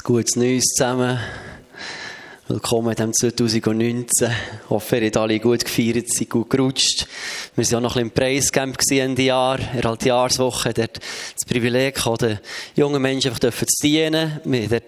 [0.00, 1.18] Ein gutes Neues zusammen.
[2.48, 4.30] Willkommen in diesem 2019.
[4.30, 7.06] Ich hoffe, ihr habt alle gut gefeiert, seid gut gerutscht.
[7.54, 11.46] Wir waren auch noch ein bisschen im Preiscamp Ende Jahr, in der Jahreswoche, dort das
[11.46, 12.38] Privileg den
[12.76, 14.40] jungen Menschen einfach zu dienen.
[14.44, 14.80] Wir haben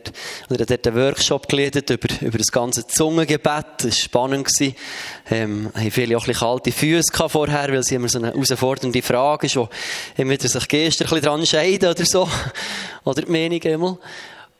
[0.48, 3.66] dort, dort einen Workshop geleitet über, über das ganze Zungengebet.
[3.78, 4.48] Das war spannend.
[5.30, 9.02] Ähm, haben viele auch ein bisschen kalte Füße vorher, weil sie immer so eine herausfordernde
[9.02, 9.68] Frage ist, wo
[10.48, 12.26] sich Gestern ein bisschen dran scheiden oder so.
[13.04, 13.98] Oder die Meinung einmal.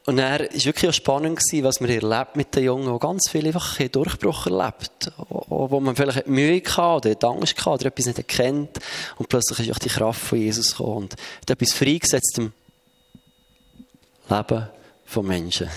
[0.04, 3.46] Und er war wirklich auch spannend, was man erlebt mit den Jungen, die ganz viel
[3.46, 5.12] einfach einen Durchbruch erlebt.
[5.28, 8.80] Wo man vielleicht Mühe hatte oder Angst hatte oder etwas nicht erkennt.
[9.16, 12.52] Und plötzlich ist auch die Kraft von Jesus gekommen und hat etwas freigesetzt im
[14.28, 14.68] Leben
[15.04, 15.68] von Menschen.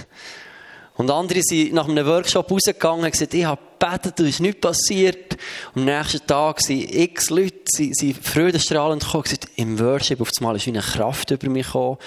[0.97, 4.61] Und andere sind nach einem Workshop rausgegangen und gesagt, ich habe gebetet, da ist nichts
[4.61, 5.37] passiert.
[5.73, 10.29] Und am nächsten Tag sind x Leute, sind, sind freudestrahlend gekommen gesagt, im Worship auf
[10.39, 11.97] einmal ist eine Kraft über mich gekommen.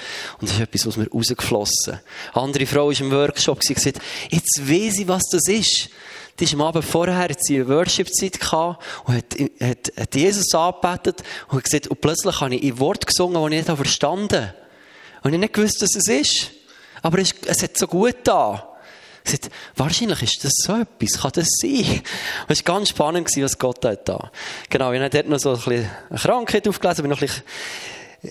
[0.40, 2.00] Und das ist etwas, was mir rausgeflossen.
[2.32, 4.00] Eine andere Frau ist im Workshop und gesagt,
[4.30, 5.90] jetzt weiß ich, was das ist.
[6.38, 10.54] Die ist am Abend vorher, hat sie eine Worship-Zeit gehabt und hat, hat, hat Jesus
[10.54, 14.46] angebetet und hat gesagt, und plötzlich habe ich ein Wort gesungen, das ich nicht verstanden
[14.46, 14.54] habe.
[15.22, 16.50] Und ich nicht gewusst, was es ist.
[17.02, 18.67] Aber es, es hat so gut da.
[19.30, 22.02] Gesagt, wahrscheinlich ist das so etwas, kann das sein?
[22.48, 24.30] Es war ganz spannend, was Gott hat da.
[24.70, 27.42] Genau, ich habe dort noch so ein bisschen eine Krankheit aufgelesen, bin noch ein bisschen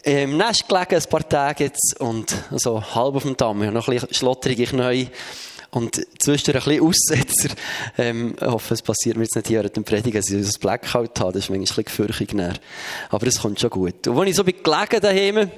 [0.04, 3.62] im Nest gelegen, ein paar Tage jetzt, und so halb auf dem Damm.
[3.62, 5.10] Ich habe noch ein bisschen schlotterige Knie.
[5.70, 7.50] Und zwischendurch ein bisschen Aussetzer.
[7.98, 10.60] Ähm, ich hoffe, es passiert mir jetzt nicht hier während dem Predigen, dass ich ein
[10.60, 11.34] Blackout habe.
[11.34, 12.36] Das ist manchmal ein bisschen gefürchtig.
[13.10, 14.08] Aber es kommt schon gut.
[14.08, 15.52] Und als ich so gelegen daheim,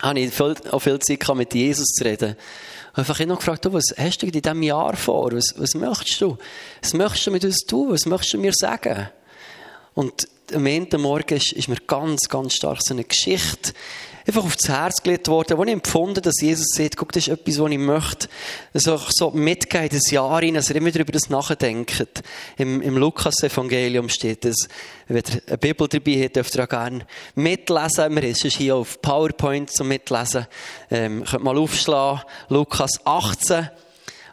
[0.00, 2.36] habe ich auch viel Zeit mit Jesus zu reden
[2.98, 5.32] einfach noch gefragt, du, was hast du in diesem Jahr vor?
[5.32, 6.36] Was, was möchtest du?
[6.82, 7.92] Was möchtest du mit uns tun?
[7.92, 9.08] Was möchtest du mir sagen?
[9.94, 13.72] Und am Ende Morgen ist, ist mir ganz, ganz stark so eine Geschichte
[14.28, 17.58] einfach aufs Herz gelegt worden, wo ich empfunden dass Jesus sagt, guck, das ist etwas,
[17.58, 18.28] was ich möchte,
[18.74, 22.22] so, so mitgeben, das Jahr rein, dass ihr immer darüber nachdenkt.
[22.58, 24.68] Im, im Lukas-Evangelium steht das.
[25.06, 28.14] Wenn ihr eine Bibel dabei habt, dürft ihr auch gerne mitlesen.
[28.14, 30.46] Wir sind hier auf PowerPoint zum Mitlesen.
[30.90, 32.22] Ähm, könnt mal aufschlagen.
[32.50, 33.70] Lukas 18,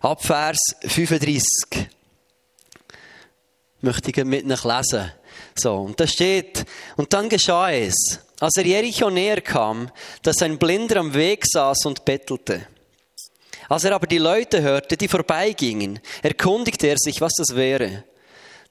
[0.02, 1.88] Abvers 35.
[3.82, 5.12] Möchte ich mit euch lesen.
[5.58, 6.66] So, und da steht,
[6.98, 9.90] und dann geschah es, als er Jericho näher kam,
[10.22, 12.68] dass ein Blinder am Weg saß und bettelte.
[13.70, 18.04] Als er aber die Leute hörte, die vorbeigingen, erkundigte er sich, was das wäre.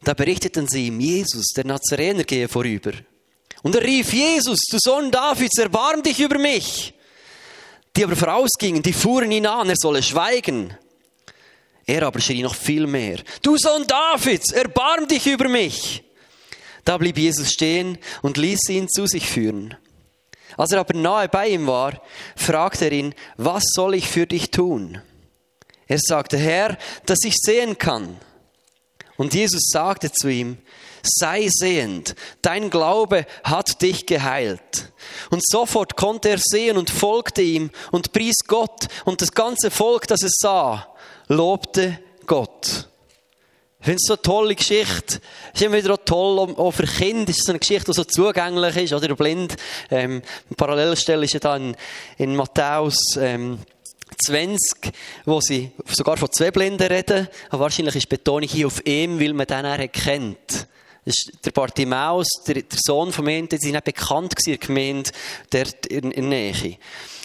[0.02, 2.92] Da berichteten sie ihm, Jesus, der Nazarener, gehe vorüber.
[3.62, 6.92] Und er rief, Jesus, du Sohn Davids, erbarm dich über mich.
[7.96, 10.76] Die aber vorausgingen, die fuhren ihn an, er solle schweigen.
[11.86, 16.02] Er aber schrie noch viel mehr, du Sohn Davids, erbarm dich über mich.
[16.84, 19.77] Da blieb Jesus stehen und ließ ihn zu sich führen.
[20.56, 22.00] Als er aber nahe bei ihm war,
[22.37, 25.00] fragte er ihn, was soll ich für dich tun?
[25.87, 28.17] Er sagte, Herr, dass ich sehen kann.
[29.17, 30.59] Und Jesus sagte zu ihm,
[31.03, 34.93] sei sehend, dein Glaube hat dich geheilt.
[35.31, 40.06] Und sofort konnte er sehen und folgte ihm und pries Gott und das ganze Volk,
[40.09, 40.94] das es sah,
[41.28, 42.89] lobte Gott.
[43.84, 45.21] Ich finde es so eine tolle Geschichte.
[45.53, 48.05] Es ist immer wieder auch toll, auch für Kinder ist es eine Geschichte, die so
[48.05, 49.56] zugänglich ist, oder blind.
[49.91, 51.61] Ähm, eine Parallelstelle ist ja da
[52.17, 53.59] in, Matthäus, ähm,
[54.25, 54.91] 20,
[55.27, 57.28] wo sie sogar von zwei Blinden reden.
[57.50, 60.67] Aber wahrscheinlich ist die Betonung hier auf ihm, weil man den er kennt.
[61.44, 65.11] Der Bartimaeus, der, der Sohn von ihm, der nicht bekannt in der Gemeinde,
[65.53, 66.78] der in, in der Nähe.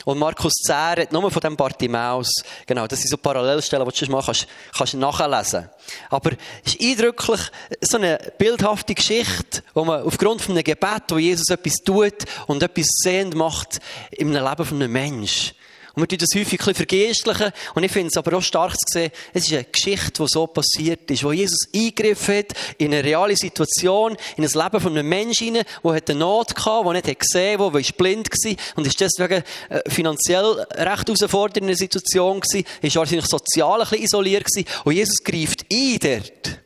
[0.09, 2.31] Und Markus 10 hat nur von dem Bartimaeus,
[2.65, 5.69] genau, das sind so Parallelstellen, die du schon mal kannst, kannst nachlesen.
[6.09, 6.31] Aber
[6.65, 7.39] es ist eindrücklich
[7.81, 12.63] so eine bildhafte Geschichte, wo man aufgrund von einem Gebet, wo Jesus etwas tut und
[12.63, 15.53] etwas sehend macht im Leben von einem Menschen.
[15.99, 17.51] Wir tun das häufig ein vergeistlichen.
[17.75, 20.47] Und ich finde es aber auch stark zu sehen, es ist eine Geschichte, die so
[20.47, 25.07] passiert ist, wo Jesus eingegriffen hat in eine reale Situation, in das Leben von einem
[25.07, 29.43] Menschen der eine Not hatte, der nicht gesehen hat, der blind war und ist deswegen
[29.69, 34.47] äh, finanziell recht herausfordernd in einer Situation gewesen, ist wahrscheinlich sozial ein bisschen isoliert.
[34.83, 36.59] Und Jesus greift ein dort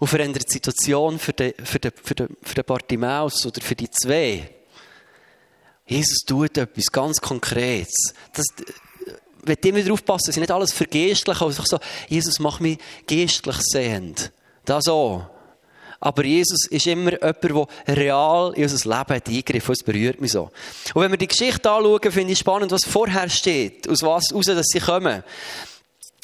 [0.00, 3.76] und verändert die Situation für den, für den, für den, für den Bartimaeus oder für
[3.76, 4.59] die zwei.
[5.90, 8.14] Jesus tut etwas ganz Konkretes.
[8.32, 8.46] Das,
[9.42, 11.78] wenn immer darauf passen, dass ich nicht alles vergeistlich, also so,
[12.08, 14.30] Jesus macht mich geistlich sehend.
[14.64, 15.28] Das auch.
[15.98, 19.72] Aber Jesus ist immer jemand, der real in unser Leben hat eingegriffen.
[19.72, 20.50] Es berührt mich so.
[20.94, 24.46] Und wenn wir die Geschichte anschauen, finde ich spannend, was vorher steht, aus was raus,
[24.46, 25.22] dass sie kommen.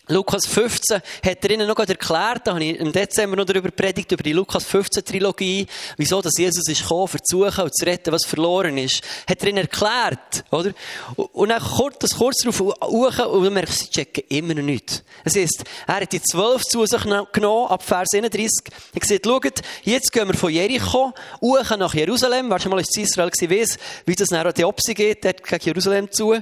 [0.08, 4.12] Lukas 15 hat er ihnen noch erklärt, da habe ich im Dezember noch darüber predigt,
[4.12, 5.66] über die Lukas 15 Trilogie,
[5.96, 9.02] wieso, dass Jesus ist gekommen, für zu suchen und zu retten, was verloren ist.
[9.28, 10.72] Hat er ihnen erklärt, oder?
[11.16, 14.62] Und dann kurz, das kurz darauf hoch, und dann merkst du, sie checken immer noch
[14.62, 15.02] nichts.
[15.24, 18.50] Das heisst, er hat die zwölf zu sich genommen, ab Vers 31,
[18.94, 23.02] er gesagt, schaut, jetzt gehen wir von Jericho, hoch nach Jerusalem, wer schon mal in
[23.02, 26.36] Israel gewesen wie das nach Opsi geht, dort gegen Jerusalem zu.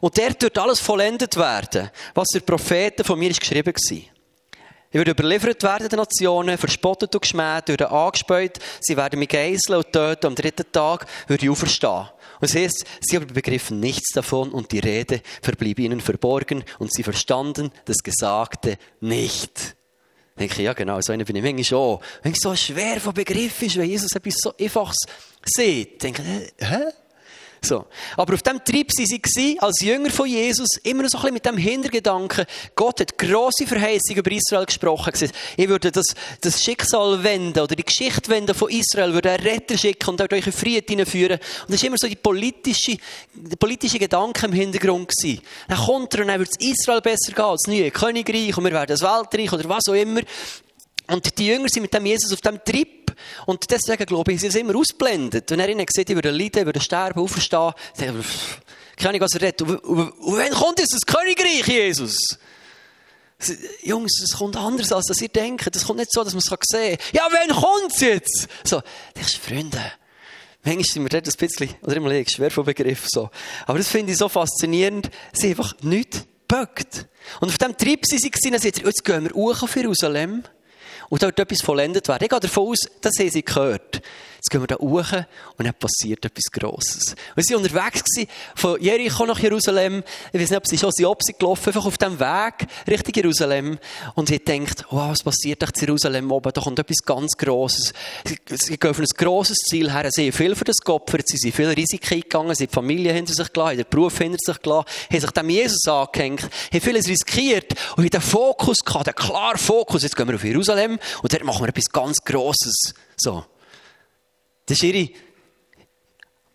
[0.00, 3.74] Und dort wird alles vollendet werden, was der Prophet Seiten von mir ist geschrieben.
[3.76, 9.78] Ich würde überliefert werden den Nationen, verspottet und geschmäht, würden angespäut, sie werden mich geiseln
[9.78, 12.08] und töten, am dritten Tag würde ich auferstehen.
[12.40, 16.92] Und es heißt, sie aber begriffen nichts davon und die Rede verblieb ihnen verborgen und
[16.92, 19.76] sie verstanden das Gesagte nicht.
[20.36, 21.98] Ich denke, ja genau, so eine bin ich manchmal schon.
[22.22, 24.98] Wenn es so schwer von Begriff ist, wenn Jesus etwas so Einfaches
[25.44, 26.84] sieht, denke ich, hä?
[27.64, 27.86] So.
[28.16, 31.34] Aber auf dem Trieb waren sie als Jünger von Jesus, immer noch so ein bisschen
[31.34, 32.44] mit dem Hintergedanken,
[32.74, 35.12] Gott hat grosse Verheißungen über Israel gesprochen.
[35.56, 36.06] Ich würde das,
[36.40, 40.46] das Schicksal wenden oder die Geschichte wenden von Israel, würde einen Retter schicken und euch
[40.46, 41.38] in Frieden hineinführen.
[41.62, 42.96] Und das war immer so die politische,
[43.32, 45.40] der politische Gedanke im Hintergrund gewesen.
[45.68, 48.72] Dann kommt er und dann wird es Israel besser gehen, das neue Königreich und wir
[48.72, 50.22] werden das Weltreich oder was auch immer.
[51.08, 53.14] Und die Jünger sind mit dem Jesus auf dem Trip
[53.46, 55.50] und deswegen, glaube ich, sie es immer ausblendet.
[55.50, 58.24] Wenn er ihnen sieht, ich würde leiden, ich würde sterben, auferstehen, dann
[58.96, 59.62] keine Ahnung, was er redet.
[59.62, 62.16] Und, und, wann kommt jetzt das Königreich, Jesus?
[63.82, 65.74] Jungs, es kommt anders, als ihr denkt.
[65.74, 67.06] Es kommt nicht so, dass man es sehen kann.
[67.12, 68.48] Ja, wann kommt es jetzt?
[68.62, 68.80] So,
[69.16, 69.82] denkst du, Freunde,
[70.62, 73.30] manchmal sind wir dort ein bisschen, oder immer lege schwer vom Begriff so.
[73.66, 75.10] Aber das finde ich so faszinierend.
[75.32, 77.06] Sie einfach nichts böckt.
[77.40, 80.44] Und auf dem Trip sind sie gesehen, jetzt gehen wir hoch auf Jerusalem
[81.12, 82.24] und dort etwas vollendet werden.
[82.24, 84.00] Ich gehe davon aus, das haben sie gehört.
[84.42, 85.12] Jetzt gehen wir da hoch
[85.56, 87.14] und dann passiert etwas Grosses.
[87.36, 88.02] Wir waren unterwegs
[88.56, 90.02] von Jericho nach Jerusalem.
[90.32, 93.14] Ich weiß nicht, ob sie schon sie ob sie gelaufen, einfach auf dem Weg Richtung
[93.14, 93.78] Jerusalem.
[94.16, 96.50] Und sie denkt, wow, was passiert in Jerusalem oben?
[96.52, 97.92] Da kommt etwas ganz Grosses.
[98.50, 100.08] Sie gehen auf ein grosses Ziel her.
[100.10, 101.28] Sie haben viel für das geopfert.
[101.28, 102.56] Sie sind viel Risiken eingegangen.
[102.56, 105.50] Sie haben die Familie hinter sich gelassen, den Beruf hinter sich gelassen, haben sich dem
[105.50, 110.02] Jesus angehängt, haben vieles riskiert und haben den Fokus gehabt, den klaren Fokus.
[110.02, 112.92] Jetzt gehen wir auf Jerusalem und dort machen wir etwas ganz Grosses.
[113.16, 113.44] So.
[114.72, 115.10] Das war ihre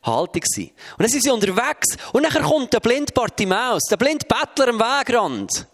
[0.04, 0.44] Haltung.
[0.44, 4.80] Und dann sind sie unterwegs und dann kommt der blinde Bartimaeus, der blinde Bettler am
[4.80, 5.68] Wegrand.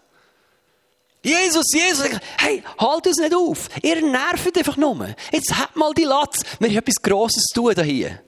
[1.22, 3.68] Jesus, Jesus, hey, halt uns nicht auf.
[3.80, 5.14] Ihr nervt einfach nur.
[5.32, 6.42] Jetzt habt mal die Latz.
[6.58, 8.20] Wir haben etwas Grosses zu tun hier.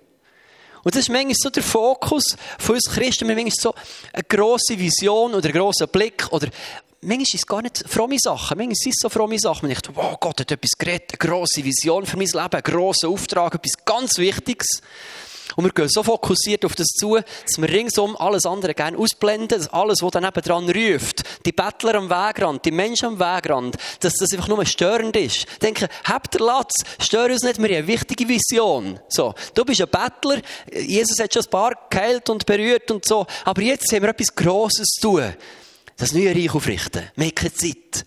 [0.87, 3.27] Und das ist manchmal so der Fokus von uns Christen.
[3.27, 3.75] Wir haben manchmal so
[4.13, 6.47] eine grosse Vision oder einen grossen Blick oder
[7.01, 8.57] manchmal ist es gar nicht fromme Sachen.
[8.57, 9.67] Manchmal sind es so fromme Sachen.
[9.67, 13.11] Man denkt, wow, Gott hat etwas geredet, eine grosse Vision für mein Leben, einen grossen
[13.11, 14.81] Auftrag, etwas ganz Wichtiges.
[15.57, 19.49] Und wir gehen so fokussiert auf das zu, dass wir ringsum alles andere gerne ausblenden,
[19.49, 24.15] dass alles, was dann dran ruft, die Bettler am Wegrand, die Menschen am Wegrand, dass
[24.15, 25.47] das einfach nur störend ist.
[25.63, 29.01] Denken, habt ihr Latz, stör uns nicht, wir haben eine wichtige Vision.
[29.09, 30.43] So, du bist ein Bettler,
[30.73, 34.35] Jesus hat schon ein paar geheilt und berührt und so, aber jetzt haben wir etwas
[34.35, 35.35] Grosses zu tun
[35.97, 37.11] das neue Reich aufrichten.
[37.17, 38.05] Wir haben keine Zeit.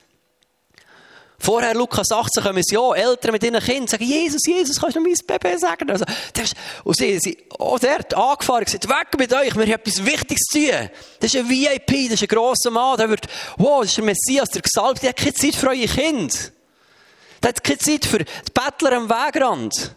[1.41, 5.01] Vorher, Lukas 18, kommen sie ja, Eltern mit ihren Kindern, sagen, Jesus, Jesus, kannst du
[5.01, 5.89] mein Baby sagen?
[5.89, 6.03] Also,
[6.33, 6.53] das,
[6.83, 10.59] und sie sind auch dort angefahren, gesagt, weg mit euch, wir haben etwas Wichtiges zu
[10.59, 10.89] tun.
[11.19, 13.27] Das ist ein VIP, das ist ein grosser Mann, der wird,
[13.57, 16.35] wow, das ist der Messias, der Gesalbte, der hat keine Zeit für eure Kinder.
[17.41, 19.95] Der hat keine Zeit für die Bettler am Wegrand.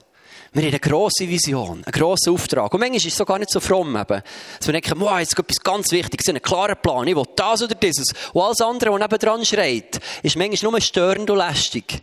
[0.54, 2.74] Wir haben eine grosse Vision, einen grossen Auftrag.
[2.74, 4.22] Und manchmal ist es so gar nicht so fromm eben.
[4.58, 7.06] Dass wir denken, wow, jetzt etwas ganz Wichtiges, einen klaren Plan.
[7.08, 8.12] Ich will das oder dieses.
[8.34, 12.02] Und alles andere, was nebendran schreit, ist manchmal nur störend und lästig.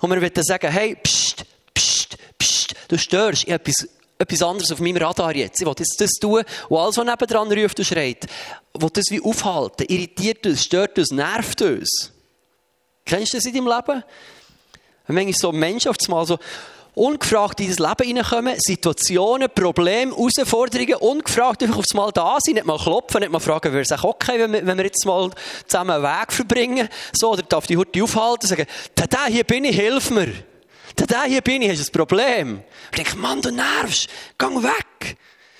[0.00, 3.44] Und wir wollen sagen, hey, pst, pst, pst, du störst.
[3.44, 3.88] Ich habe etwas,
[4.18, 5.60] etwas anderes auf meinem Radar jetzt.
[5.60, 6.42] Ich will jetzt das tun.
[6.68, 8.26] Und alles, was nebendran ruft und schreit,
[8.74, 9.86] will das wie aufhalten.
[9.88, 12.10] Irritiert uns, stört uns, nervt uns.
[13.04, 14.02] Kennst du das in deinem Leben?
[15.06, 16.38] Wenn manchmal so Menschen auf einmal so,
[16.94, 22.66] ungefragt in das Leben hineinkommen, Situationen, Probleme, Herausforderungen, ungefragt einfach aufs Mal da sein, nicht
[22.66, 25.30] mal klopfen, nicht mal fragen, wäre es auch okay, wenn wir, wenn wir jetzt mal
[25.66, 29.76] zusammen einen Weg verbringen, so, oder darf die Hurti aufhalten, sagen, da, hier bin ich,
[29.76, 30.32] hilf mir.
[30.96, 32.62] Da, hier bin ich, hast ein Problem.
[32.90, 34.08] Ich denke, Mann, du nervst,
[34.38, 35.16] geh weg.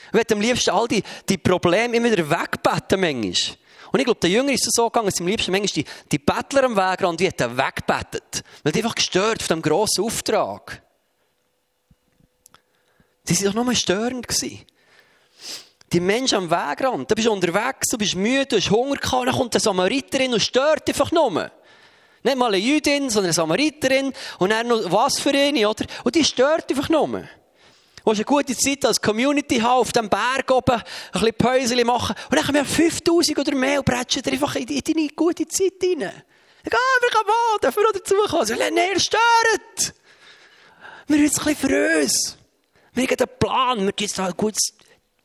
[0.08, 3.56] Ich würde am liebsten all die, die Probleme immer wieder wegbeten, manchmal.
[3.92, 6.64] Und ich glaube, der Jünger ist so gegangen, dass am liebsten manchmal die, die Bettler
[6.64, 8.42] am Wegrand, die hat er weggebettet.
[8.62, 10.82] Weil die einfach gestört von diesem grossen Auftrag.
[13.24, 14.26] Sie waren doch nur störend.
[15.92, 19.34] Die Menschen am Wegrand, du bist unterwegs, du bist müde, du hast Hunger gehabt, dann
[19.34, 21.50] kommt eine Samariterin und stört einfach nur.
[22.24, 25.84] Nicht mal eine Jüdin, sondern eine Samariterin und dann noch was für eine, oder?
[26.04, 27.08] Und die stört einfach nur.
[28.04, 32.16] Du willst eine gute Zeit als Community auf dem Berg oben, ein bisschen Päuschen machen.
[32.30, 36.00] Und dann haben wir 5000 oder mehr und bretschen einfach in deine gute Zeit rein.
[36.00, 36.12] Dann
[36.72, 38.74] ah, wir kommen an, dürfen wir noch dazukommen.
[38.74, 39.94] Nein, ihr stört.
[41.06, 42.41] Wir haben jetzt ein bisschen für uns.
[42.94, 44.74] Wir haben einen Plan, wir jetzt ein gutes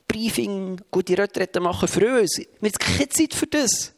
[0.08, 2.38] Briefing, gute Retrette machen für uns.
[2.38, 3.94] Wir haben keine Zeit für das.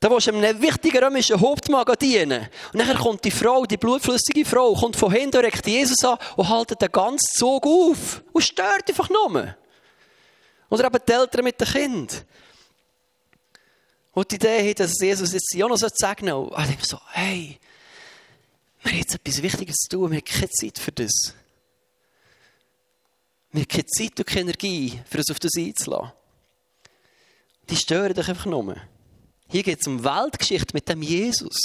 [0.00, 2.48] Da willst du einem wichtigen römischen Hauptmann dienen.
[2.72, 6.48] Und dann kommt die Frau, die blutflüssige Frau, kommt von hinten, direkt Jesus an und
[6.48, 8.22] haltet den ganzen Zug auf.
[8.32, 9.56] Und stört einfach nur.
[10.68, 12.26] Oder eben die Eltern mit dem Kind.
[14.12, 16.48] Und die Idee hat, dass Jesus jetzt auch noch sagen soll.
[16.48, 17.58] Und ich so, hey,
[18.82, 21.34] wir haben jetzt etwas Wichtiges zu tun, wir haben keine Zeit für das.
[23.56, 26.12] Wir haben keine Zeit und keine Energie, für uns auf das einzulassen.
[27.70, 28.76] Die stören dich einfach nur.
[29.48, 31.56] Hier geht es um Weltgeschichte mit dem Jesus.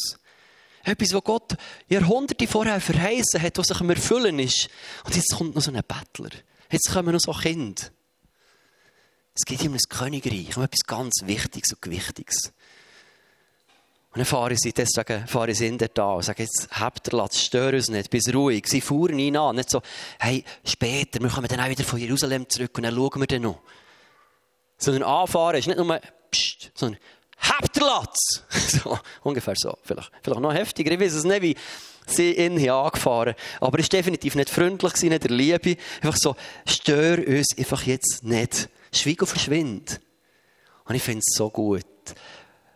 [0.84, 1.58] Etwas, was Gott
[1.90, 4.70] Jahrhunderte vorher verheißen hat, was sich Erfüllen ist.
[5.04, 6.30] Und jetzt kommt noch so ein Bettler.
[6.72, 7.84] Jetzt kommen noch so Kinder.
[9.36, 12.54] Es geht um ein Königreich, um etwas ganz Wichtiges und Gewichtiges.
[14.14, 17.18] Und dann fahren sie, deswegen fahren sie in der da und sagen, jetzt habt ihr
[17.18, 18.68] Latz, stör uns nicht, bis ruhig.
[18.68, 19.82] Sie fuhren ihn an, nicht so,
[20.20, 23.44] hey, später, wir kommen dann auch wieder von Jerusalem zurück und dann schauen wir dann
[23.44, 23.62] noch.
[24.78, 27.00] Sondern anfahren ist nicht nur, pst, sondern
[27.38, 28.44] habt ihr Latz.
[28.84, 31.56] So, ungefähr so, vielleicht, vielleicht noch heftiger, ich weiß es nicht, wie
[32.06, 35.78] sie ihn hier angefahren Aber es war definitiv nicht freundlich, nicht der Liebe.
[36.02, 38.70] Einfach so, stör uns einfach jetzt nicht.
[38.94, 40.02] Schweig und verschwind.
[40.86, 41.86] Und ich finde es so gut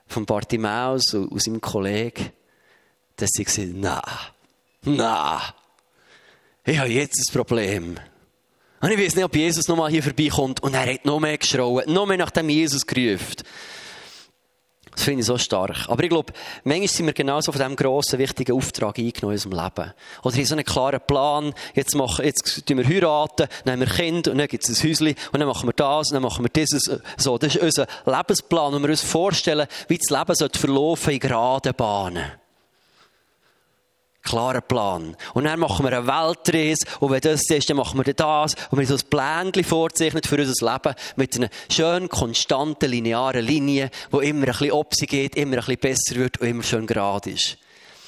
[0.07, 2.31] von Bartimaeus und seinem Kollegen,
[3.15, 4.01] dass sie gesagt na,
[4.83, 5.41] na,
[6.63, 7.99] ich habe jetzt ein Problem.
[8.81, 11.91] Und ich weiß nicht, ob Jesus nochmal hier vorbeikommt und er hat noch mehr geschrauen,
[11.91, 13.43] noch mehr nach dem Jesus gerufen.
[14.95, 15.89] Das finde ich so stark.
[15.89, 16.31] Aber ich glaube,
[16.63, 19.93] manchmal sind wir genauso von diesem grossen, wichtigen Auftrag eingenommen in unserem Leben.
[20.23, 23.87] Oder in so einen klaren Plan, jetzt machen, jetzt tun wir heiraten, dann haben wir
[23.87, 26.45] Kinder und dann gibt es ein Häuschen und dann machen wir das und dann machen
[26.45, 26.89] wir dieses.
[27.17, 31.73] So, das ist unser Lebensplan, wo wir uns vorstellen, wie das Leben verlaufen in geraden
[31.75, 32.44] Bahnen
[34.25, 35.15] klaren Plan.
[35.33, 36.85] Und dann machen wir eine Weltreise.
[36.99, 38.55] Und wenn das ist, dann machen wir das.
[38.69, 43.45] Und wir haben so ein Plänchen vorzeichnet für unser Leben mit einer schönen, konstanten, linearen
[43.45, 46.87] Linie, die immer ein bisschen Opsi geht, immer ein bisschen besser wird und immer schön
[46.87, 47.57] gerade ist.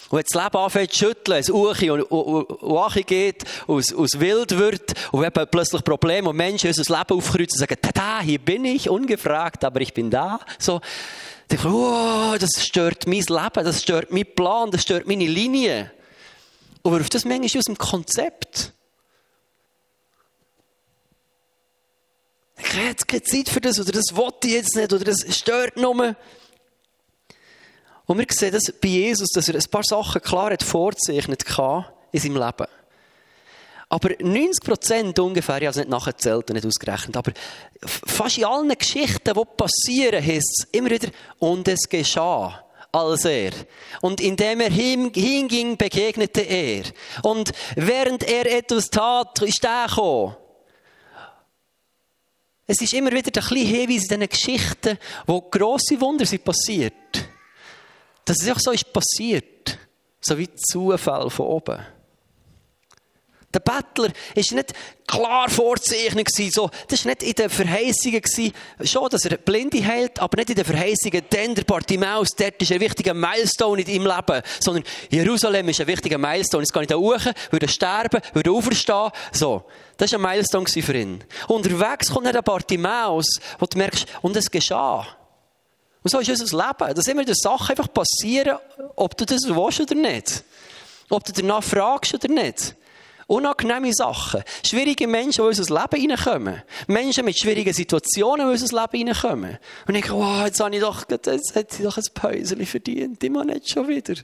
[0.09, 3.79] Und wenn das Leben anfängt zu schütteln, es Uchi und, und, und Achi geht, und
[3.79, 7.75] es wild wird, und wir haben plötzlich Probleme, und Menschen unser Leben aufkreuzen und sagen,
[7.81, 10.39] tada, hier bin ich, ungefragt, aber ich bin da.
[10.59, 10.79] So,
[11.49, 15.27] dann denke ich, oh, das stört mein Leben, das stört meinen Plan, das stört meine
[15.27, 15.91] Linie.
[16.87, 18.71] Und wirft das manchmal aus dem Konzept.
[22.57, 25.17] Ich habe jetzt keine Zeit für das, oder das wollte ich jetzt nicht, oder das
[25.37, 26.15] stört nur.
[28.05, 31.43] Und wir sehen das bei Jesus, dass er ein paar Sachen klar hat vorzeichnet
[32.13, 32.67] in seinem Leben.
[33.89, 37.33] Aber 90 Prozent ungefähr, ich habe es nicht nachgezählt und nicht ausgerechnet, aber
[37.83, 42.63] fast in allen Geschichten, die passieren, heißt es immer wieder, und es geschah
[42.97, 43.51] als er.
[44.01, 46.83] Und indem er hinging, begegnete er.
[47.23, 50.35] Und während er etwas tat, ist er gekommen.
[52.65, 56.93] Es ist immer wieder ein bisschen Hinweis in diesen Geschichten, wo grosse Wunder sind passiert.
[58.25, 59.79] Dass es auch so ist passiert.
[60.19, 61.96] So wie Zufall von oben.
[63.57, 64.73] Der Bettler war nicht
[65.07, 66.29] klar vorzeichnet.
[66.29, 68.21] So, das war nicht in den Verheißungen.
[68.83, 71.23] Schon, dass er Blinde heilt, aber nicht in den Verheißungen.
[71.31, 74.43] Denn der Bartimaeus, dort ist ein wichtiger Milestone in deinem Leben.
[74.59, 76.63] Sondern Jerusalem ist ein wichtiger Milestone.
[76.63, 79.09] Jetzt kann ich da hoch, würde sterben, würde auferstehen.
[79.31, 79.63] So.
[79.97, 81.23] Das war ein Milestone für ihn.
[81.47, 85.07] Unterwegs kommt nicht der Bartimaeus, wo du merkst, und es geschah.
[86.03, 86.93] Und so ist unser Leben.
[86.93, 88.59] Dass immer die Sachen einfach passieren,
[88.95, 90.43] ob du das willst oder nicht.
[91.09, 92.75] Ob du danach fragst oder nicht.
[93.27, 94.41] Unangenehme Sachen.
[94.65, 96.63] Schwierige Menschen, die in unser Leben reinkommen.
[96.87, 99.57] Menschen mit schwierigen Situationen, die in unser Leben reinkommen.
[99.85, 103.23] Und ich denke, wow, jetzt habe ich doch, jetzt hätte ich doch ein Päuschen verdient.
[103.23, 104.15] Immer nicht schon wieder.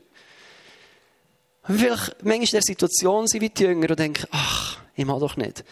[1.68, 5.20] Und vielleicht manchmal in der Situation sind wie die Jünger und denken, ach, ich mag
[5.20, 5.64] doch nicht.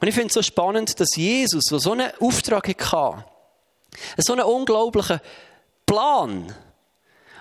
[0.00, 3.24] Und ich finde es so spannend, dass Jesus, der so einen Auftrag hatte,
[4.16, 5.20] so einen unglaublichen
[5.86, 6.54] Plan,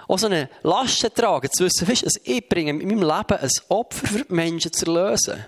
[0.10, 3.50] auch so eine Last tragen, zu wissen, weißt, dass ich bringe in meinem Leben ein
[3.70, 5.46] Opfer für die Menschen zu lösen.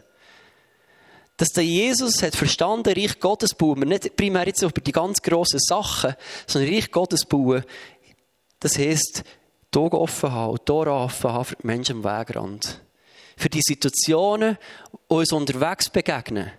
[1.36, 5.60] Dass der Jesus hat verstanden, Reich Gottes bauen, nicht primär jetzt über die ganz grossen
[5.60, 6.16] Sachen,
[6.46, 7.64] sondern Reich Gottes bauen,
[8.60, 9.24] das heisst,
[9.74, 12.82] die offen haben die offen haben für die Menschen am Wegrand.
[13.38, 14.60] Für die Situationen,
[14.92, 16.52] die uns unterwegs begegnen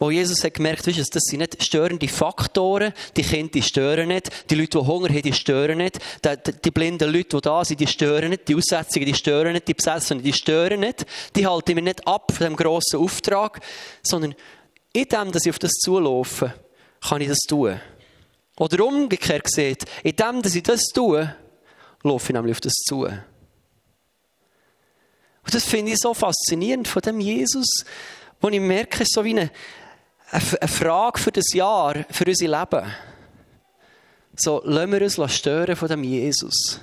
[0.00, 2.92] Wo Jesus hat gemerkt, du, das sind nicht störende Faktoren.
[3.16, 4.30] Die Kinder, die stören nicht.
[4.48, 5.98] Die Leute, die Hunger haben, die stören nicht.
[6.24, 8.46] Die, die, die blinden Leute, die da sind, die stören nicht.
[8.46, 9.66] Die Aussetzungen, die stören nicht.
[9.66, 11.04] Die Besessenen, die stören nicht.
[11.34, 13.60] Die halten mir nicht ab von dem grossen Auftrag.
[14.04, 14.36] Sondern
[14.92, 16.54] in dem, dass ich auf das zulaufe,
[17.00, 17.80] kann ich das tun.
[18.58, 21.34] Oder umgekehrt gesehen, in dem, dass ich das tue,
[22.02, 23.02] laufe ich nämlich auf das zu.
[23.02, 23.24] Und
[25.54, 27.84] das finde ich so faszinierend von dem Jesus,
[28.40, 29.50] wo ich merke, so wie eine,
[30.30, 32.94] eine Frage für das Jahr, für unser Leben.
[34.36, 36.80] So, lassen wir uns stören von dem Jesus.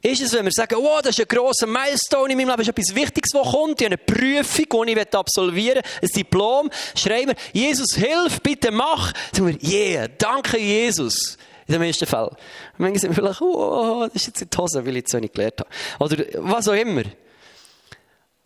[0.00, 2.68] Ist es, wenn wir sagen, oh, das ist ein grosser Milestone in meinem Leben, das
[2.68, 6.70] ist etwas Wichtiges, was kommt, ich habe eine Prüfung, die ich absolvieren will, ein Diplom,
[6.94, 9.12] schreiben wir, Jesus, hilf, bitte mach.
[9.32, 11.36] Sagen wir, yeah, danke Jesus.
[11.66, 12.34] In dem meisten Fall.
[12.78, 15.32] manchmal sind wir vielleicht, oh, das ist jetzt in die Hose, weil ich zu wenig
[15.32, 15.70] gelernt habe.
[16.04, 17.02] Oder was auch immer.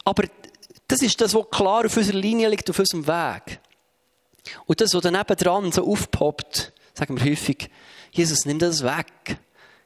[0.04, 0.24] Aber
[0.92, 3.60] das ist das, was klar auf unserer Linie liegt, auf unserem Weg.
[4.66, 7.70] Und das, was daneben dran so aufpoppt, sagen wir häufig,
[8.12, 9.38] Jesus, nimm das weg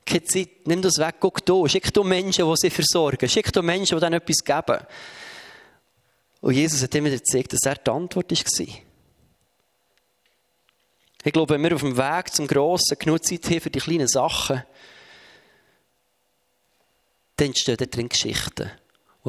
[0.07, 3.61] keine Zeit, nimm das weg, guck da, schick da Menschen, die sie versorgen, schick da
[3.61, 4.87] Menschen, die dann etwas geben.
[6.41, 8.67] Und Jesus hat immer gezeigt, dass er die Antwort war.
[11.25, 14.07] Ich glaube, wenn wir auf dem Weg zum Grossen genug Zeit haben für die kleinen
[14.07, 14.63] Sachen,
[17.35, 18.71] dann entstehen drin Geschichten,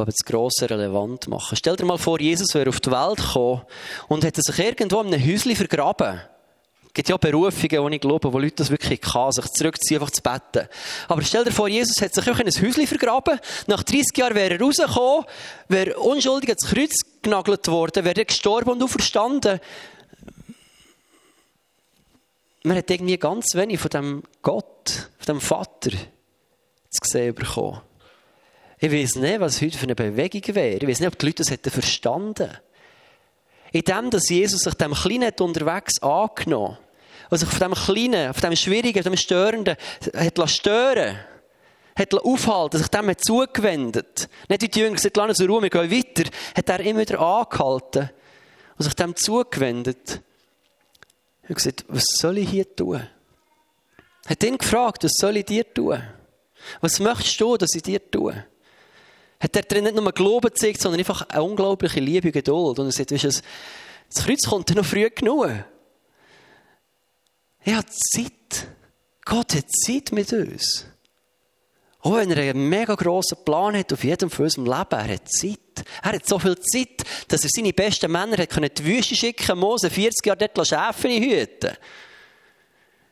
[0.06, 1.56] die das Grosse relevant machen.
[1.58, 3.62] Stell dir mal vor, Jesus wäre auf die Welt gekommen
[4.08, 6.22] und hätte sich irgendwo in einem Häuschen vergraben.
[6.88, 10.12] Es gibt ja Berufungen, wo ich glaube, wo Leute das wirklich kann, sich zurückziehen, einfach
[10.12, 10.68] zu beten.
[11.08, 13.40] Aber stell dir vor, Jesus hat sich auch in ein Häuschen vergraben.
[13.68, 15.26] Nach 30 Jahren wäre er rausgekommen,
[15.68, 19.60] wäre unschuldig ins Kreuz genagelt worden, wäre gestorben und auferstanden.
[22.64, 27.82] Man hat irgendwie ganz wenig von dem Gott, von dem Vater zu sehen bekommen.
[28.80, 30.78] Ich weiß nicht, was heute für eine Bewegung wäre.
[30.78, 32.50] Ich weiß nicht, ob die Leute das hätten verstanden.
[33.72, 36.82] In dem, dass Jesus sich dem Kleinen unterwegs angenommen hat,
[37.30, 39.76] was sich auf dem Kleinen, auf dem Schwierigen, auf dem Störenden
[40.16, 41.20] hat stören
[41.98, 44.30] hat aufhalten, sich dem zugewendet.
[44.48, 46.30] Nicht wie die Jünger gesagt, lass uns Ruhe, wir gehen weiter.
[46.56, 48.12] Hat er immer wieder angehalten
[48.78, 50.22] und sich dem zugewendet.
[51.50, 53.02] Hat gesagt, was soll ich hier tun?
[54.28, 56.04] Hat ihn gefragt, was soll ich dir tun?
[56.82, 58.46] Was möchtest du, dass ich dir tue?
[59.40, 62.80] Hat er drin nicht nur Glauben gezeigt, sondern einfach eine unglaubliche Liebe und Geduld.
[62.80, 65.50] Und er sagt, weißt du, das Kreuz kommt noch früh genug.
[67.64, 68.68] Er hat Zeit.
[69.26, 70.86] Gott hat Zeit mit uns.
[72.00, 75.30] Auch wenn er einen mega grossen Plan hat auf jedem von unserem Leben, er hat
[75.30, 75.86] Zeit.
[76.02, 79.60] Er hat so viel Zeit, dass er seine besten Männer hat können die Wüste schicken,
[79.60, 81.76] Mose 40 Jahre dort Schäfer hüten.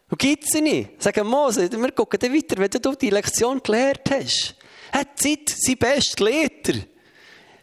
[0.09, 1.01] Und gibt sie nicht.
[1.03, 4.55] Sagen Mose, wir gucken dann weiter, wenn du die Lektion gelernt hast.
[4.95, 6.85] Hat Zeit, sein bester Lehrer.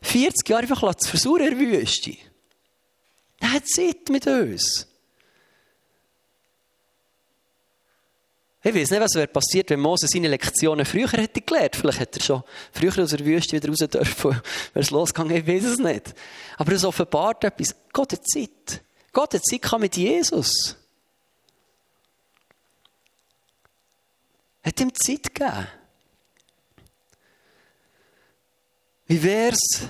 [0.03, 2.15] 40 Jahre einfach zu versuchen in der Wüste.
[3.41, 4.87] Er hat Zeit mit uns.
[8.63, 11.75] Ich weiß nicht, was wäre passiert, wenn Mose seine Lektionen früher hätte gelernt.
[11.75, 14.31] Vielleicht hätte er schon früher aus der Wüste wieder raus dürfen,
[14.75, 16.15] wäre es losgegangen, ich weiß es nicht.
[16.59, 17.75] Aber es offenbart etwas.
[17.95, 18.83] Gott hat Zeit.
[19.11, 20.77] Gott hat Zeit mit Jesus.
[24.63, 25.67] Er hat ihm Zeit gegeben.
[29.13, 29.89] Wie wäre es,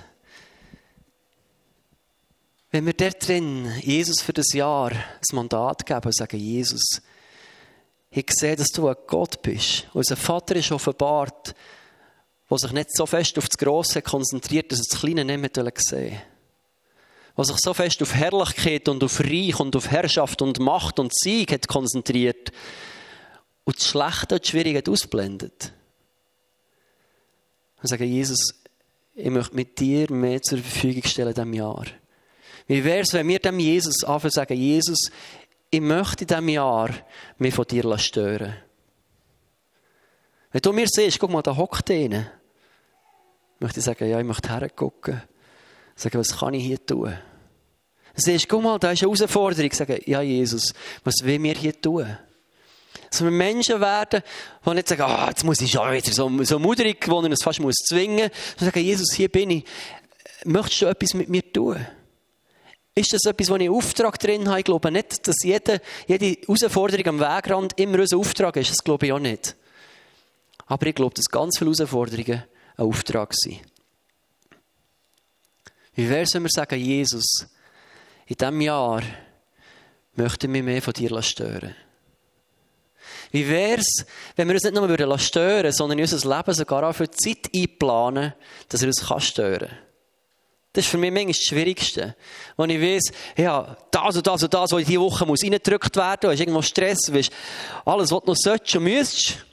[2.72, 7.00] wenn wir dort drin Jesus für das Jahr ein Mandat geben und sagen, Jesus,
[8.10, 9.86] ich sehe, dass du ein Gott bist.
[9.92, 11.54] Unser Vater ist offenbart,
[12.50, 15.72] der sich nicht so fest auf das Grosse konzentriert, dass er das Kleine nicht mehr
[15.76, 16.20] sehen
[17.36, 21.12] Der sich so fest auf Herrlichkeit und auf Reich und auf Herrschaft und Macht und
[21.14, 22.50] Sieg hat konzentriert
[23.62, 25.72] und das Schlechte und das Schwierige hat ausblendet.
[27.80, 28.61] Und sagen, Jesus,
[29.14, 31.86] ich möchte mit dir mehr zur Verfügung stellen in diesem Jahr.
[32.66, 35.10] Wie wäre es, wenn wir dem Jesus anfangen sagen, Jesus,
[35.70, 36.90] ich möchte in diesem Jahr
[37.38, 38.54] mich von dir stören.
[40.50, 42.30] Wenn du mir siehst, guck mal, da hockt einer.
[43.58, 45.22] Möchte ich sagen, ja, ich möchte hergucken.
[45.94, 47.16] Sagen, was kann ich hier tun?
[48.14, 49.72] Siehst, guck mal, da ist eine Herausforderung.
[49.72, 52.18] Sagen, ja, Jesus, was will wir hier tun?
[53.12, 54.22] Dass wir Menschen werden,
[54.64, 57.42] die nicht sagen, ah, jetzt muss ich schon wieder so, so mutig, wo ich es
[57.42, 58.56] fast muss zwingen muss.
[58.56, 59.64] Sondern sagen, Jesus, hier bin ich.
[60.46, 61.86] Möchtest du etwas mit mir tun?
[62.94, 64.60] Ist das etwas, wo ich Auftrag drin habe?
[64.60, 68.70] Ich glaube nicht, dass jede, jede Herausforderung am Wegrand immer ein Auftrag ist.
[68.70, 69.56] Das glaube ich auch nicht.
[70.66, 72.44] Aber ich glaube, dass ganz viele Herausforderungen
[72.78, 73.60] ein Auftrag sind.
[75.94, 77.46] Wie wäre es, wenn wir sagen, Jesus,
[78.24, 79.02] in diesem Jahr
[80.14, 81.74] möchte ich mich mehr von dir stören?
[83.32, 84.04] Wie wäre es,
[84.36, 87.48] wenn wir uns nicht nur stören würden, sondern in unser Leben sogar auch für Zeit
[87.54, 88.34] einplanen,
[88.68, 89.78] dass er uns stören kann?
[90.72, 92.16] Das ist für mich manchmal das Schwierigste.
[92.56, 95.96] Wenn ich weiss, ja, das und das und das, was in diese Woche muss reingedrückt
[95.96, 97.32] werden, hast irgendwo Stress, weißt,
[97.84, 99.44] alles, was du noch solltest und müsstest.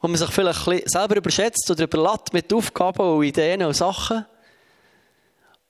[0.00, 4.26] Und man sich vielleicht selber überschätzt oder überlässt mit Aufgaben und Ideen und Sachen.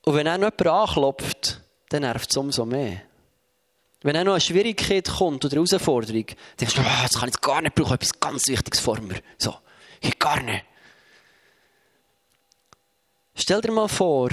[0.05, 3.03] Und wenn dann jemand anklopft, dann nervt es umso mehr.
[4.03, 6.27] Wenn auch noch eine Schwierigkeit kommt oder eine Herausforderung,
[6.61, 9.21] denkst du, oh, das kann ich gar nicht brauchen, etwas ganz Wichtiges vor mir.
[9.39, 9.55] So,
[10.01, 10.65] ich gar nicht.
[13.35, 14.31] Stell dir mal vor,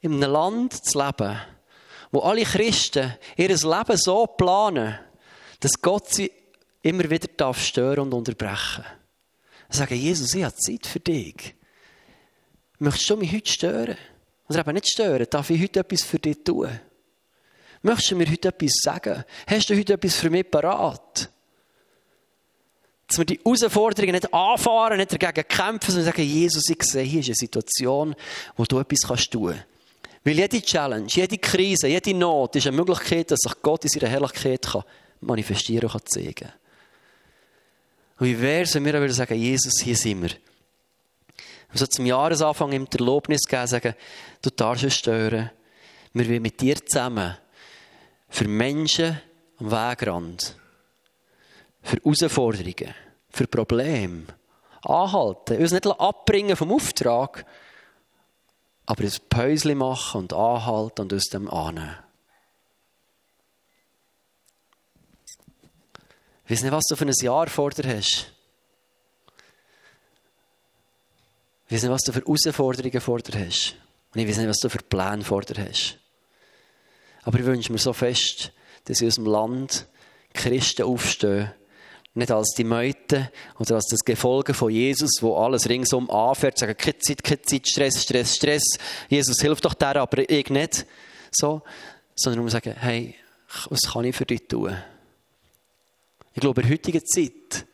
[0.00, 1.38] in einem Land zu leben,
[2.10, 4.98] wo alle Christen ihr Leben so planen,
[5.60, 6.30] dass Gott sie
[6.82, 8.84] immer wieder darf stören und unterbrechen.
[9.68, 11.54] Sagen, Jesus, ich habe Zeit für dich.
[12.78, 13.96] Möchtest du mich heute stören?
[14.48, 16.80] Oder eben nicht stören, darf ich heute etwas für dich tun?
[17.82, 19.24] Möchtest du mir heute etwas sagen?
[19.46, 21.30] Hast du heute etwas für mich parat?
[23.10, 27.20] dass wir die Herausforderungen nicht anfahren, nicht dagegen kämpfen, sondern sagen, Jesus, ich sehe, hier
[27.20, 28.14] ist eine Situation,
[28.56, 29.66] wo du etwas kannst tun kannst.
[30.22, 34.08] Weil jede Challenge, jede Krise, jede Not ist eine Möglichkeit, dass sich Gott in seiner
[34.08, 34.84] Herrlichkeit kann
[35.22, 36.52] manifestieren und zeigen
[38.18, 40.30] Und wie wäre es, wenn wir würden sagen, Jesus, hier sind wir.
[41.74, 43.94] So zum Jahresanfang im Erlaubnis geben, sagen,
[44.40, 45.50] du darfst es stören.
[46.12, 47.36] Wir wollen mit dir zusammen
[48.30, 49.20] für Menschen
[49.58, 50.56] am Wegrand
[51.82, 52.94] für Herausforderungen,
[53.30, 54.26] für Probleme
[54.82, 57.44] anhalten, uns nicht abbringen vom Auftrag,
[58.86, 61.98] aber ein Päuschen machen und anhalten und aus dem annehmen.
[66.44, 68.32] Ich weiß nicht, was du für ein Jahr vor dir hast.
[71.68, 73.76] Ich nicht, was du für Herausforderungen vor dir hast.
[74.12, 75.99] Und ich weiß nicht, was du für Pläne vor dir hast.
[77.22, 78.52] Aber ich wünsche mir so fest,
[78.84, 79.86] dass in unserem Land
[80.32, 81.52] Christen aufstehen,
[82.14, 86.76] nicht als die Meute oder als das Gefolge von Jesus, wo alles ringsum anfährt, sagen,
[86.76, 88.62] keine Zeit, keine Zeit, Stress, Stress, Stress.
[89.08, 90.86] Jesus hilft doch der, aber ich nicht.
[91.30, 91.62] So.
[92.16, 93.14] Sondern um zu sagen, hey,
[93.68, 94.76] was kann ich für dich tun?
[96.34, 97.66] Ich glaube, in der heutigen Zeit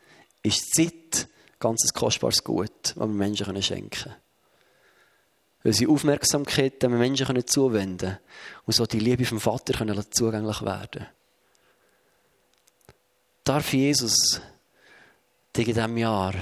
[0.43, 1.27] ist Zeit
[1.59, 4.15] ganz ein kostbares Gut, das wir Menschen schenken können.
[5.67, 8.19] Weil sie Aufmerksamkeit den Menschen zuwenden können
[8.65, 9.73] und so die Liebe vom Vater
[10.11, 11.07] zugänglich werden können.
[13.43, 14.39] Darf Jesus
[15.53, 16.35] dich in diesem Jahr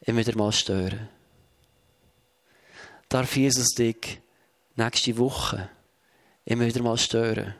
[0.00, 1.10] immer wieder mal stören?
[3.10, 4.22] Darf Jesus dich
[4.74, 5.68] nächste Woche
[6.46, 7.56] immer wieder mal stören?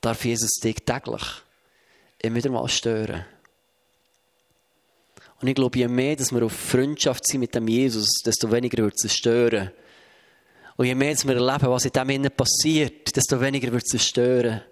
[0.00, 1.44] Darf Jesus dich täglich
[2.18, 3.24] immer wieder mal stören?
[5.40, 8.82] Und ich glaube, je mehr, dass wir auf Freundschaft sind mit dem Jesus, desto weniger
[8.82, 9.70] wird es stören.
[10.76, 14.04] Und je mehr, dass wir erleben, was in dem Innen passiert, desto weniger wird es
[14.04, 14.62] stören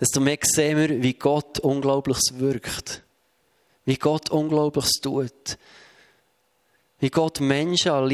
[0.00, 3.02] desto mehr sehen wir, wie Gott Unglaubliches wirkt.
[3.84, 5.58] Wie Gott Unglaubliches tut.
[7.00, 8.08] Wie Gott Menschen an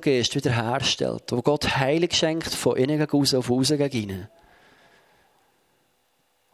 [0.00, 1.24] Geist wiederherstellt.
[1.30, 4.28] Wo Gott Heilig schenkt von innen raus auf raus gegen ihn.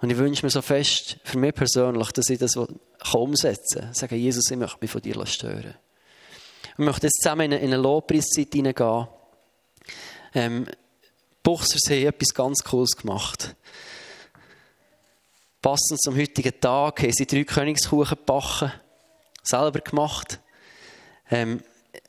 [0.07, 3.93] Und ich wünsche mir so fest, für mich persönlich, dass ich das umsetzen kann.
[3.93, 5.75] Sagen, Jesus, ich möchte mich von dir stören.
[6.75, 9.09] Ich möchte jetzt zusammen in eine Lobpreiszeit hineingehen.
[10.33, 10.69] Ähm,
[11.43, 13.57] Buchsers haben etwas ganz Cooles gemacht.
[15.61, 18.73] Passend zum heutigen Tag haben sie drei Königskuchen gebacken,
[19.43, 20.39] selber gemacht.
[21.33, 21.61] Ähm,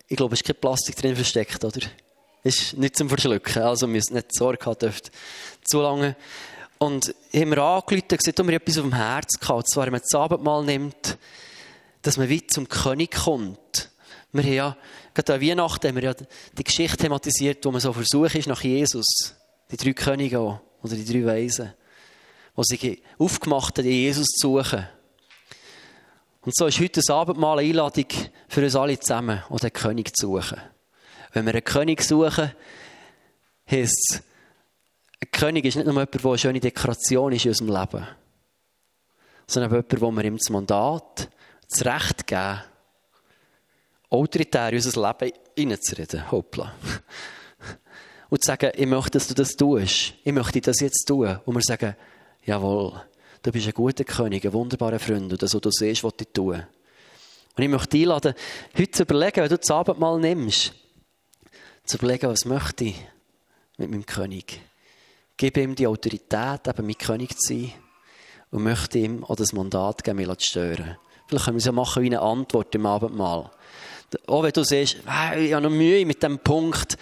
[0.08, 1.82] ich glaube, es ist kein Plastik drin versteckt, oder?
[2.44, 5.10] Ist nicht zum Verschlucken, also müsst nicht Sorge haben dürft
[5.64, 6.16] zu lange.
[6.80, 9.58] Und haben wir angerufen und gesagt, wir etwas auf dem Herz gehabt.
[9.58, 11.18] Und zwar, wenn man das Abendmahl nimmt,
[12.04, 13.92] dass man wie zum König kommt.
[14.32, 14.78] Wir haben ja,
[15.14, 18.62] gerade an Weihnachten haben wir ja die Geschichte thematisiert, wo man so versucht ist nach
[18.62, 19.06] Jesus.
[19.72, 21.74] Die drei Könige auch, oder die drei Weisen
[22.58, 24.88] die sich aufgemacht hat, Jesus zu suchen.
[26.42, 28.08] Und so ist heute das Abendmahl eine Einladung
[28.48, 30.60] für uns alle zusammen, um den König zu suchen.
[31.34, 32.52] Wenn wir einen König suchen,
[33.70, 34.24] heisst es,
[35.20, 38.08] ein König ist nicht nur jemand, der eine schöne Dekoration ist in unserem Leben,
[39.48, 41.30] sondern jemand, wo wir ihm das Mandat,
[41.70, 42.62] das Recht geben,
[44.10, 46.32] autoritär in unser Leben hineinzureden.
[46.32, 46.74] Hoppla.
[48.30, 50.14] Und zu sagen, ich möchte, dass du das tust.
[50.24, 51.40] Ich möchte das jetzt tun.
[51.46, 51.96] Und wir sagen,
[52.44, 53.02] jawohl,
[53.42, 56.28] du bist ein guter König, ein wunderbarer Freund und das, was du siehst, was ich
[56.34, 56.68] tue.
[57.56, 58.36] Und ich möchte dich einladen,
[58.78, 60.74] heute zu überlegen, wenn du das Abendmahl nimmst,
[61.86, 62.96] zu überlegen, was möchte ich
[63.78, 64.60] mit meinem König.
[65.38, 67.74] Gib ihm die Autorität, eben mein König zu sein
[68.52, 70.98] und möchte ihm auch das Mandat geben, mich zu stören.
[71.28, 73.52] Vielleicht können wir es ja machen wie eine Antwort im Abendmahl.
[74.26, 74.98] Auch wenn du siehst,
[75.38, 76.98] ich habe noch Mühe mit dem Punkt,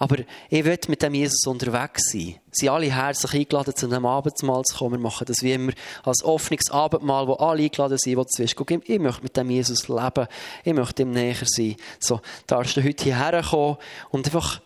[0.00, 0.16] Aber
[0.48, 2.36] ich will mit dem Jesus unterwegs sein.
[2.52, 4.92] Sie sind alle herzlich eingeladen, zu einem Abendmahl zu kommen.
[4.92, 5.72] Wir machen das wie immer
[6.04, 8.80] als offenes Abendmahl, wo alle eingeladen sind, die Tisch gehen.
[8.86, 10.28] Ich möchte mit dem Jesus leben.
[10.62, 11.74] Ich möchte ihm näher sein.
[11.98, 13.76] So, darfst du heute hierher kommen
[14.10, 14.60] und einfach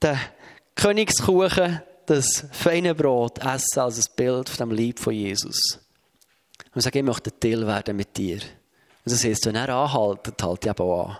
[0.00, 0.20] den
[0.76, 5.80] Königskuchen, das feine Brot essen als ein Bild von dem Lieb von Jesus.
[6.74, 8.40] Und sagen, ich möchte Teil werden mit dir.
[9.04, 11.18] Und das heisst, wenn er anhaltet, halte ich eben auch an.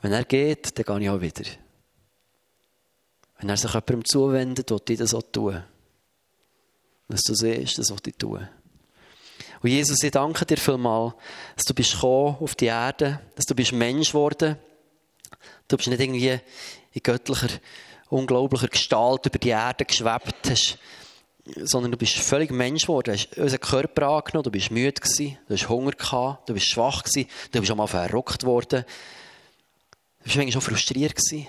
[0.00, 1.50] Wenn er geht, dann gehe ich auch wieder.
[3.38, 5.62] Wenn er sich jemandem zuwendet, will ich das auch tun.
[7.08, 8.48] Was du siehst, das will ich tun.
[9.60, 11.14] Und Jesus, ich danke dir vielmals,
[11.56, 14.56] dass du bist gekommen auf die Erde, dass du bist Mensch geworden.
[15.66, 16.38] Du bist nicht irgendwie
[16.92, 17.48] in göttlicher,
[18.10, 20.78] unglaublicher Gestalt über die Erde geschwebt, hast,
[21.44, 23.06] sondern du bist völlig Mensch geworden.
[23.06, 26.66] Du hast unseren Körper angenommen, du bist müde gewesen, du hast Hunger gehabt, du bist
[26.66, 28.84] schwach gewesen, du bist auch mal verrückt worden.
[30.20, 31.48] Du warst manchmal schon frustriert gewesen.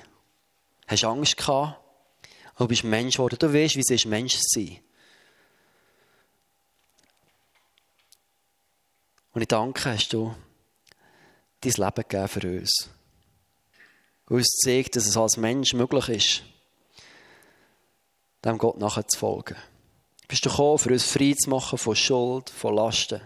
[0.88, 1.80] Hast Angst gehabt.
[2.58, 3.38] du bist Mensch geworden.
[3.40, 4.80] Du weißt, wie es ist, Mensch zu sein.
[9.34, 10.34] Und ich danke, hast du
[11.62, 12.90] dein Leben gegeben für uns.
[14.30, 16.44] Und uns zeigt, dass es als Mensch möglich ist,
[18.46, 19.58] dem Gott nachzufolgen.
[20.28, 23.22] Bist du gekommen, für uns frei zu machen von Schuld, von Lasten.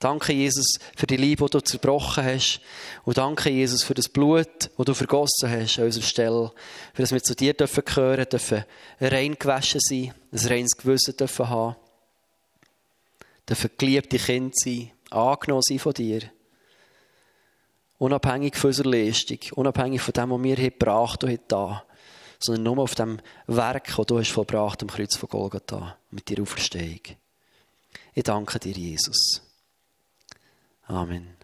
[0.00, 2.60] Danke, Jesus, für die Liebe, die du zerbrochen hast.
[3.04, 6.52] Und danke, Jesus, für das Blut, das du vergossen hast an unserer Stelle.
[6.94, 8.64] Für das wir zu dir dürfen gehören, dürfen
[8.98, 11.76] rein gewaschen sein, ein reines Gewissen dürfen haben.
[13.48, 16.22] Dürfen geliebte Kinder sein, angenommen sein von dir.
[18.00, 21.84] Unabhängig von unserer Leistung, unabhängig von dem, was wir hier gebracht und da,
[22.38, 26.40] sondern nur auf dem Werk, das du hast vollbracht am Kreuz von Golgatha, mit dir
[26.40, 27.00] Auferstehung.
[28.14, 29.42] Ich danke dir, Jesus.
[30.86, 31.39] Amen.